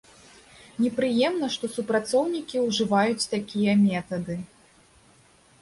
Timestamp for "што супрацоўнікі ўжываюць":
1.57-3.29